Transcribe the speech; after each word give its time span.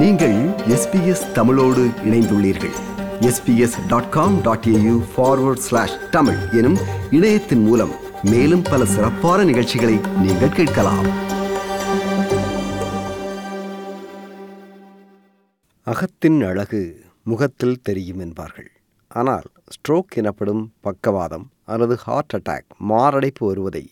நீங்கள் 0.00 0.34
எஸ்பிஎஸ் 0.68 1.32
தமிழோடு 1.32 1.82
இணைந்துள்ளீர்கள். 2.04 2.74
SBS 3.20 3.86
dot 3.88 4.10
com 4.10 4.40
dot 4.40 4.64
AU 4.64 5.02
forward 5.16 5.64
slash 5.66 6.10
Tamil 6.10 6.38
எனும் 6.52 6.76
இணையத்தின் 7.10 7.62
மூலம் 7.62 7.92
மேலும் 8.22 8.62
பல 8.62 8.84
சிறப்பான 8.84 9.44
நிகழ்ச்சிகளை 9.44 9.98
நீங்கள் 10.18 10.48
கேட்கலாம். 10.48 11.06
அகத்தின் 15.82 16.44
அழகு 16.44 17.04
முகத்தில் 17.22 17.82
தெரியும் 17.82 18.18
என்பார்கள். 18.18 18.70
ஆனால் 19.08 19.46
ஸ்ட்ரோக் 19.68 20.14
எனப்படும் 20.14 20.72
பக்கவாதம் 20.80 21.50
அல்லது 21.64 21.96
ஹார்ட் 21.96 22.34
அட்டாக் 22.36 22.68
மாரடைப்பு 22.78 23.46
வருவதை 23.46 23.90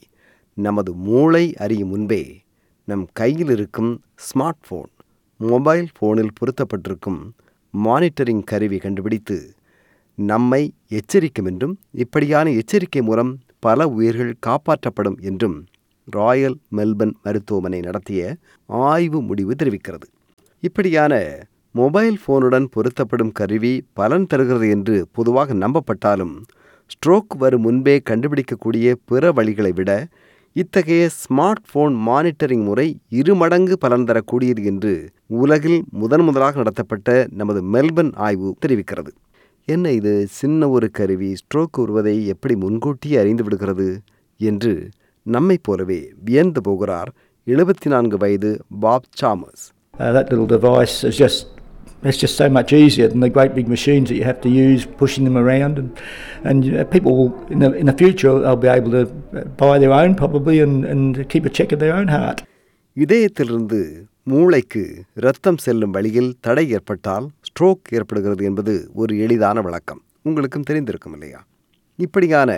நமது 0.55 0.93
மூளை 0.93 1.57
அறியும் 1.57 1.89
முன்பே 1.89 2.43
நம் 2.85 3.09
கையில் 3.13 3.51
இருக்கும் 3.51 4.03
ஸ்மார்ட் 4.27 4.63
ஃபோன் 4.69 4.93
மொபைல் 5.41 5.89
ஃபோனில் 5.97 6.35
பொருத்தப்பட்டிருக்கும் 6.39 7.21
மானிட்டரிங் 7.75 8.43
கருவி 8.45 8.79
கண்டுபிடித்து 8.79 9.39
நம்மை 10.19 10.73
எச்சரிக்கும் 10.91 11.45
என்றும் 11.45 11.79
இப்படியான 11.95 12.51
எச்சரிக்கை 12.51 13.03
மூலம் 13.03 13.33
பல 13.59 13.89
உயிர்கள் 13.89 14.35
காப்பாற்றப்படும் 14.47 15.19
என்றும் 15.21 15.57
ராயல் 16.09 16.57
மெல்பர்ன் 16.77 17.15
மருத்துவமனை 17.23 17.81
நடத்திய 17.81 18.37
ஆய்வு 18.67 19.23
முடிவு 19.23 19.55
தெரிவிக்கிறது. 19.63 20.07
இப்படியான 20.63 21.15
மொபைல் 21.73 22.19
ஃபோனுடன் 22.27 22.67
பொருத்தப்படும் 22.71 23.33
கருவி 23.33 23.73
பலன் 23.93 24.27
தருகிறது 24.27 24.71
என்று 24.71 25.09
பொதுவாக 25.13 25.55
நம்பப்பட்டாலும் 25.55 26.35
ஸ்ட்ரோக் 26.91 27.37
வரும் 27.39 27.61
முன்பே 27.61 28.03
கண்டுபிடிக்கக்கூடிய 28.11 28.95
பிற 29.05 29.33
வழிகளை 29.33 29.73
விட 29.75 29.91
இத்தகைய 30.57 31.09
ஸ்மார்ட் 31.09 31.65
போன் 31.73 31.95
மானிட்டரிங் 32.07 32.63
முறை 32.63 32.99
இருமடங்கு 33.09 33.79
பலன் 33.79 34.05
தரக்கூடியது 34.05 34.65
என்று 34.65 35.11
உலகில் 35.27 35.85
முதன் 35.91 36.23
முதலாக 36.23 36.57
நடத்தப்பட்ட 36.57 37.27
நமது 37.31 37.63
மெல்பர்ன் 37.73 38.13
ஆய்வு 38.15 38.55
தெரிவிக்கிறது. 38.67 39.09
என்ன 39.65 39.91
இது? 39.91 40.27
சின்ன 40.31 40.69
ஒரு 40.69 40.91
கருவி 40.91 41.35
ஸ்ட்ரோக் 41.35 41.71
வருவதை 41.71 42.27
எப்படி 42.27 42.57
முன்கூட்டியே 42.57 43.17
அறிந்து 43.17 43.43
விடுகிறது? 43.43 44.03
என்று 44.37 44.89
நம்மைப் 45.23 45.63
போலவே 45.63 46.13
வியந்து 46.25 46.61
போகிறார் 46.61 47.13
எழுபத்தி 47.47 47.87
நான்கு 47.87 48.17
வயது 48.17 48.61
Bob 48.81 49.05
Chamas 49.23 49.73
Uh, 49.99 50.03
that 50.03 50.31
little 50.31 50.47
device 50.47 50.95
is 51.03 51.13
just 51.19 51.47
that's 52.05 52.19
just 52.19 52.37
so 52.37 52.47
much 52.51 52.73
easier 52.75 53.07
than 53.09 53.21
the 53.21 53.31
great 53.31 53.53
big 53.55 53.69
machines 53.69 54.07
that 54.09 54.17
you 54.17 54.25
have 54.25 54.41
to 54.41 54.51
use 54.59 54.83
pushing 55.03 55.25
them 55.29 55.37
around 55.43 55.75
and 55.83 55.91
and 56.45 56.59
people 56.91 57.13
will, 57.19 57.31
in 57.49 57.61
the 57.61 57.71
in 57.75 57.87
the 57.87 57.97
future 58.03 58.35
they'll 58.39 58.63
be 58.67 58.73
able 58.79 58.93
to 58.93 59.05
buy 59.63 59.77
their 59.79 59.95
own 60.01 60.15
probably 60.15 60.57
and, 60.61 60.77
and 60.85 61.29
keep 61.29 61.45
a 61.45 61.55
check 61.59 61.73
of 61.73 61.81
their 61.85 61.95
own 62.01 62.09
heart. 62.17 62.41
இதயத்திலிருந்து 62.97 63.79
மூளைக்கு 64.23 64.83
இரத்தம் 65.15 65.59
செல்லும் 65.65 65.91
வழியில் 65.91 66.31
தடை 66.41 66.65
ஏற்பட்டால் 66.77 67.27
stroke 67.49 67.91
ஏற்படுகிறது 67.99 68.43
என்பது 68.45 68.75
ஒரு 68.95 69.13
எளிதான 69.19 69.61
விளக்கம் 69.61 70.01
உங்களுக்கும் 70.23 70.69
தெரிந்திருக்கும் 70.71 71.15
இல்லையா 71.17 71.41
இப்படியான 71.99 72.51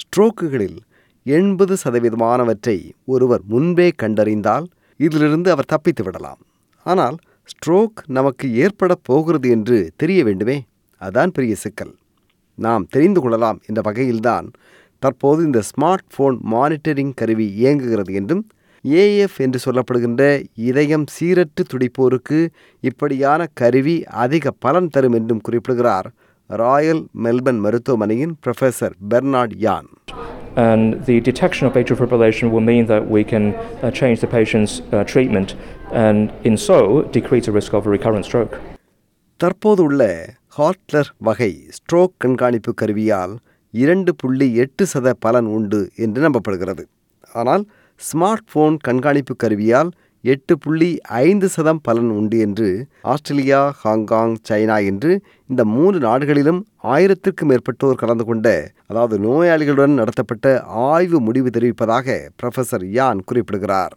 ஸ்ட்ரோக்குகளில் 0.00 0.78
எண்பது 1.26 1.76
சதவீதமானவற்றை 1.84 2.76
ஒருவர் 3.14 3.42
முன்பே 3.52 3.88
கண்டறிந்தால் 4.02 4.66
இதிலிருந்து 5.00 5.50
அவர் 5.50 5.72
தப்பித்து 5.74 6.04
விடலாம் 6.04 6.40
ஆனால் 6.86 7.16
ஸ்ட்ரோக் 7.50 7.98
நமக்கு 8.06 8.54
ஏற்பட 8.54 8.94
போகிறது 9.02 9.48
என்று 9.50 9.92
தெரிய 9.96 10.24
வேண்டுமே? 10.24 10.64
அதான் 11.00 11.26
பெரிய 11.26 11.54
சிக்கல். 11.54 11.94
நாம் 12.54 12.86
தெரிந்து 12.90 13.20
கொள்ளலாம் 13.20 13.58
என்ற 13.66 13.80
வகையில்தான் 13.80 14.46
தற்போது 14.98 15.44
இந்த 15.44 15.62
ஸ்மார்ட் 15.70 16.06
ஃபோன் 16.14 16.36
மானிட்டரிங் 16.50 17.12
கருவி 17.14 17.46
இயங்குகிறது 17.56 18.14
என்றும் 18.14 18.46
ஏஎஃப் 18.84 19.36
என்று 19.36 19.58
சொல்லப்படுகின்ற 19.64 20.22
இதயம் 20.54 21.04
சீரற்று 21.14 21.62
துடிப்போருக்கு 21.72 22.48
இப்படியான 22.80 23.46
கருவி 23.52 24.04
அதிக 24.04 24.50
பலன் 24.50 24.88
தரும் 24.88 25.12
என்றும் 25.12 25.40
குறிப்பிடுகிறார் 25.40 26.08
ராயல் 26.46 27.06
மெல்பர்ன் 27.24 27.58
மருத்துவமனையின் 27.58 28.36
professor 28.42 28.96
Bernard 29.08 29.54
Yan. 29.56 29.88
And 30.56 31.04
the 31.04 31.20
detection 31.20 31.66
of 31.66 31.72
atrial 31.74 31.96
fibrillation 31.96 32.50
will 32.50 32.60
mean 32.60 32.86
that 32.86 33.08
we 33.08 33.24
can 33.24 33.54
uh, 33.54 33.90
change 33.90 34.20
the 34.20 34.26
patient's 34.26 34.80
uh, 34.92 35.04
treatment 35.04 35.54
and, 35.92 36.32
in 36.44 36.56
so, 36.56 37.02
decrease 37.02 37.46
the 37.46 37.52
risk 37.52 37.72
of 37.72 37.86
a 37.86 37.90
recurrent 37.90 38.24
stroke. 38.24 38.56
தற்போது 39.40 39.82
உள்ள 39.82 40.28
வகை 41.20 41.60
stroke 41.70 42.12
கண்காணிப்பு 42.18 42.74
கருவியால் 42.74 43.36
இரண்டு 43.70 44.14
புள்ளி 44.14 44.54
எட்டு 44.54 44.86
சத 44.86 45.12
பலன் 45.12 45.46
உண்டு 45.46 45.88
என்று 45.96 46.28
நம்பப்படுகிறது 46.28 46.84
ஆனால் 47.32 47.66
ஸ்மார்ட் 48.12 48.48
போன் 48.52 48.76
கண்காணிப்பு 48.76 49.36
கருவியால் 49.36 49.90
எட்டு 50.22 50.58
புள்ளி 50.58 50.98
ஐந்து 51.06 51.48
சதம் 51.48 51.80
பலன் 51.80 52.10
உண்டு 52.10 52.38
என்று 52.38 52.86
ஆஸ்திரேலியா 53.02 53.70
ஹாங்காங் 53.82 54.36
சைனா 54.48 54.84
என்று 54.84 55.22
இந்த 55.46 55.64
மூன்று 55.64 55.98
நாடுகளிலும் 55.98 56.66
ஆயிரத்திற்கும் 56.90 57.50
மேற்பட்டோர் 57.50 58.00
கலந்து 58.02 58.24
கொண்ட 58.24 58.48
அதாவது 58.86 59.16
நோயாளிகளுடன் 59.18 59.94
நடத்தப்பட்ட 59.94 60.46
ஆய்வு 60.88 61.20
முடிவு 61.20 61.50
தெரிவிப்பதாக 61.50 62.18
ப்ரொஃபசர் 62.42 62.86
யான் 62.92 63.22
குறிப்பிடுகிறார் 63.24 63.94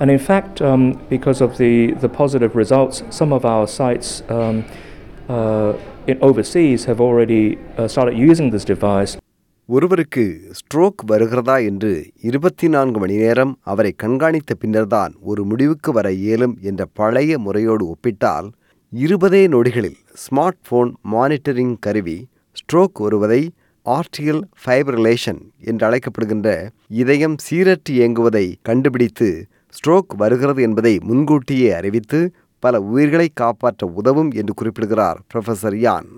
And 0.00 0.10
in 0.10 0.20
fact, 0.20 0.56
um, 0.62 0.82
because 1.10 1.40
of 1.40 1.52
the, 1.56 1.70
the 2.02 2.10
positive 2.14 2.52
results, 2.54 2.96
some 3.10 3.32
of 3.32 3.44
our 3.44 3.66
sites 3.70 4.08
um, 4.30 4.58
uh, 5.28 5.70
in 6.06 6.18
overseas 6.20 6.84
have 6.84 7.00
already 7.00 7.42
uh, 7.50 7.88
started 7.88 8.16
using 8.28 8.50
this 8.50 8.66
device. 8.66 9.14
ஒருவருக்கு 9.68 10.22
ஸ்ட்ரோக் 10.58 11.02
வருகிறதா 11.06 11.56
என்று 11.62 11.90
இருபத்தி 12.20 12.66
நான்கு 12.68 12.98
மணி 12.98 13.16
நேரம் 13.16 13.52
அவரை 13.64 13.92
கண்காணித்த 14.02 14.52
பின்னர்தான் 14.58 15.12
ஒரு 15.22 15.42
முடிவுக்கு 15.44 15.92
வர 15.92 16.10
இயலும் 16.20 16.54
என்ற 16.62 16.82
பழைய 16.92 17.38
முறையோடு 17.38 17.86
ஒப்பிட்டால் 17.88 18.48
இருபதே 18.92 19.40
நொடிகளில் 19.52 19.96
ஸ்மார்ட் 20.22 20.60
போன் 20.68 20.90
மானிட்டரிங் 21.12 21.74
கருவி 21.86 22.16
ஸ்ட்ரோக் 22.56 23.00
வருவதை 23.04 23.40
ஆர்டியல் 23.86 24.40
ஃபைப்ரிலேஷன் 24.62 25.40
என்று 25.70 25.84
அழைக்கப்படுகின்ற 25.88 26.48
இதயம் 27.02 27.36
சீரற்று 27.46 27.92
இயங்குவதை 27.96 28.44
கண்டுபிடித்து 28.62 29.28
ஸ்ட்ரோக் 29.74 30.14
வருகிறது 30.14 30.62
என்பதை 30.62 30.94
முன்கூட்டியே 31.08 31.68
அறிவித்து 31.72 32.20
பல 32.62 32.80
உயிர்களை 32.92 33.28
காப்பாற்ற 33.34 33.90
உதவும் 34.00 34.30
என்று 34.32 34.54
குறிப்பிடுகிறார் 34.54 35.20
ப்ரொஃபசர் 35.32 35.78
யான் 35.86 36.08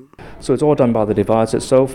So 0.41 0.55
it's 0.55 0.63
all 0.63 0.75
done 0.75 0.93
by 0.93 1.05
the 1.05 1.15
device 1.15 1.53
itself, 1.55 1.91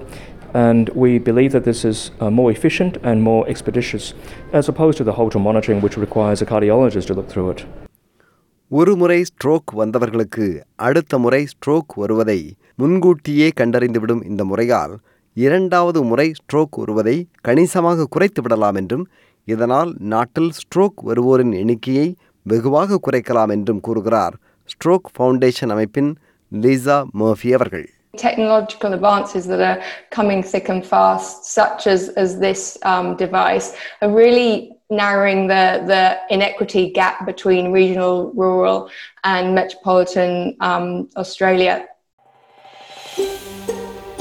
and 0.63 0.85
we 0.95 1.11
believe 1.21 1.51
that 1.51 1.65
this 1.65 1.81
is 1.85 1.97
uh, 2.03 2.29
more 2.31 2.49
efficient 2.51 2.95
and 3.03 3.23
more 3.23 3.41
expeditious 3.47 4.05
as 4.53 4.67
opposed 4.67 4.97
to 4.97 5.05
the 5.05 5.13
Holter 5.13 5.39
monitoring, 5.39 5.81
which 5.81 5.97
requires 5.99 6.41
a 6.41 6.47
cardiologist 6.47 7.07
to 7.07 7.15
look 7.15 7.29
through 7.29 7.49
it. 7.51 7.61
ஒரு 8.71 8.95
முறை 8.95 9.17
stroke 9.21 9.71
வந்தவர்களுக்கு 9.77 10.45
அடுத்த 10.75 11.17
முறை 11.17 11.47
stroke 11.51 11.93
வருவதை 11.95 12.55
முன்கூட்டியே 12.75 13.51
கண்டறிந்துவிடும் 13.59 14.23
இந்த 14.23 14.45
முறையால் 14.45 14.97
இரண்டாவது 15.33 16.03
முறை 16.03 16.31
ஸ்ட்ரோக் 16.39 16.77
வருவதை 16.77 17.27
கணிசமாக 17.41 18.05
குறைத்து 18.05 18.41
விடலாம் 18.41 18.75
என்றும் 18.75 19.07
இதனால் 19.43 19.95
நாட்டில் 20.13 20.51
ஸ்ட்ரோக் 20.59 21.03
வருவோரின் 21.05 21.53
எண்ணிக்கையை 21.53 22.07
வெகுவாக 22.41 22.99
குறைக்கலாம் 23.07 23.49
என்றும் 23.49 23.79
கூறுகிறார் 23.79 24.35
ஸ்ட்ரோக் 24.69 25.11
ஃபவுண்டேஷன் 25.17 25.69
அமைப்பின் 25.69 26.11
லீசா 26.51 26.97
மர்ஃபி 27.19 27.51
அவர்கள். 27.53 27.87
Technological 28.13 28.91
advances 28.93 29.45
that 29.47 29.61
are 29.69 29.79
coming 30.09 30.41
thick 30.41 30.67
and 30.69 30.83
fast, 30.85 31.45
such 31.59 31.81
as, 31.85 32.01
as 32.23 32.39
this 32.39 32.61
um, 32.83 33.07
device, 33.17 33.67
are 34.01 34.11
really 34.21 34.51
narrowing 34.89 35.47
the, 35.47 35.83
the 35.85 36.19
inequity 36.29 36.91
gap 36.91 37.25
between 37.25 37.71
regional, 37.71 38.31
rural, 38.33 38.89
and 39.23 39.55
metropolitan 39.55 40.55
um, 40.61 41.09
Australia. 41.15 41.75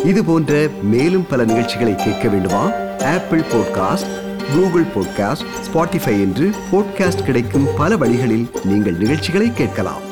இது 0.05 0.21
போன்ற 0.25 0.53
மேலும் 0.83 1.27
பல 1.27 1.45
நிகழ்ச்சிகளை 1.45 1.95
கேட்க 1.95 2.29
வேண்டுமா 2.29 2.65
Apple 3.13 3.45
podcast 3.53 4.11
Google 4.53 4.87
podcast 4.95 5.47
Spotify 5.67 6.17
என்று 6.21 6.47
podcast 6.73 7.25
கிடைக்கும் 7.25 7.69
பல 7.77 7.97
வழிகளில் 7.97 8.47
நீங்கள் 8.65 8.97
நிகழ்ச்சிகளை 8.97 9.49
கேட்கலாம் 9.53 10.04